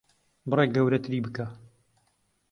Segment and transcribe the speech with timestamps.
[0.49, 1.45] بڕێک گەورەتری بکە.